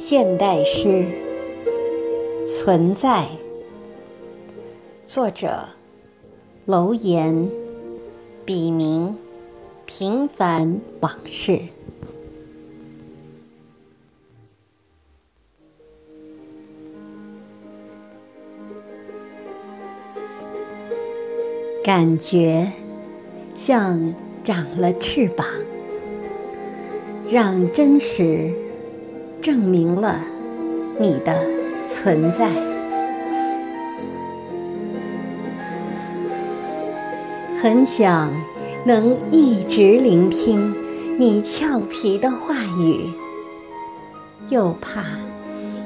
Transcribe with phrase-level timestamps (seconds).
[0.00, 1.04] 现代诗
[2.46, 3.26] 存在，
[5.04, 5.68] 作者
[6.66, 7.50] 楼岩，
[8.44, 9.16] 笔名
[9.86, 11.58] 平凡往事。
[21.82, 22.70] 感觉
[23.56, 25.44] 像长了翅膀，
[27.28, 28.54] 让真实
[29.40, 30.20] 证明了
[30.98, 31.40] 你的
[31.86, 32.50] 存在。
[37.60, 38.30] 很想
[38.84, 40.74] 能一直聆听
[41.18, 43.10] 你俏皮的话语，
[44.48, 45.04] 又怕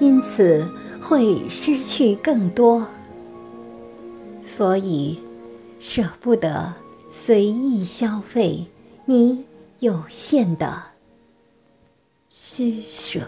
[0.00, 0.68] 因此
[1.00, 2.86] 会失去更多，
[4.40, 5.18] 所以。
[5.80, 6.72] 舍不得
[7.10, 8.64] 随意消费
[9.04, 9.44] 你
[9.80, 10.82] 有限的
[12.36, 13.20] 施舍，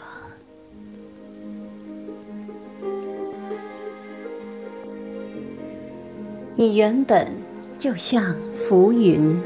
[6.57, 7.29] 你原本
[7.79, 9.41] 就像浮云，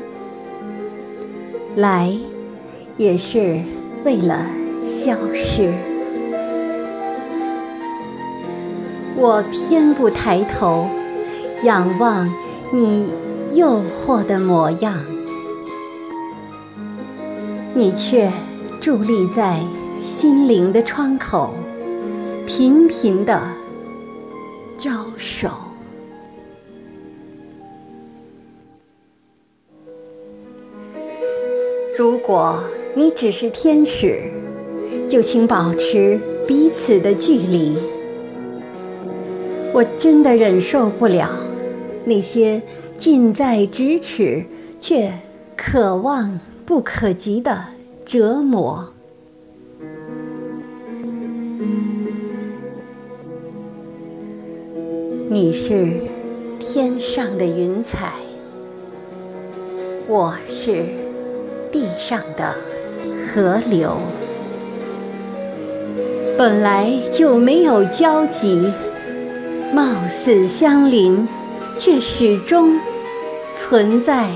[1.76, 2.10] 来
[2.96, 3.60] 也是
[4.02, 4.46] 为了
[4.82, 5.70] 消失。
[9.14, 10.88] 我偏不抬头
[11.64, 12.32] 仰望。
[12.72, 13.12] 你
[13.52, 14.96] 诱惑的模样，
[17.74, 18.30] 你却
[18.80, 19.60] 伫立在
[20.00, 21.52] 心灵的窗口，
[22.46, 23.38] 频频的
[24.78, 25.50] 招手。
[31.98, 32.58] 如果
[32.94, 34.32] 你只是天使，
[35.06, 37.76] 就请保持彼此的距离。
[39.74, 41.28] 我真的忍受不了。
[42.06, 42.62] 那些
[42.96, 44.42] 近在咫尺
[44.78, 45.12] 却
[45.54, 47.62] 可望不可及的
[48.12, 48.88] 折磨，
[55.28, 55.92] 你是
[56.58, 58.14] 天上的云彩，
[60.08, 60.86] 我是
[61.70, 62.56] 地上的
[63.28, 63.96] 河流，
[66.36, 68.72] 本来就没有交集，
[69.72, 71.28] 貌似相邻。
[71.78, 72.78] 却始终
[73.50, 74.28] 存在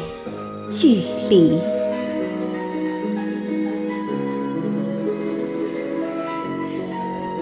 [0.71, 1.59] 距离。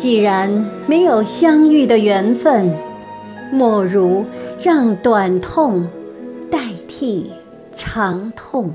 [0.02, 0.50] 既然
[0.88, 2.76] 没有相遇的缘分，
[3.52, 4.26] 莫如
[4.60, 5.88] 让短痛
[6.50, 7.30] 代替
[7.70, 8.74] 长痛，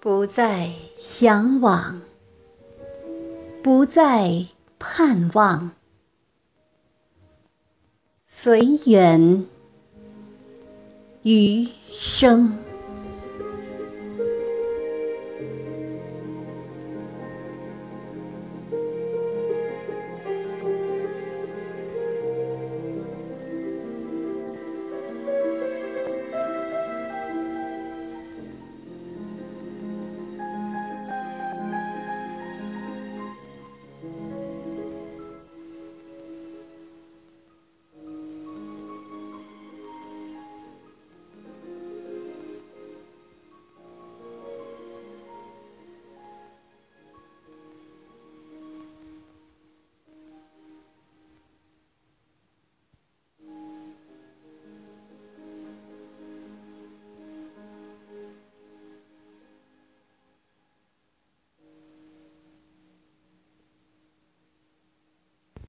[0.00, 2.00] 不再向往，
[3.62, 4.46] 不再
[4.78, 5.72] 盼望。
[8.26, 9.44] 随缘
[11.24, 12.56] 余生。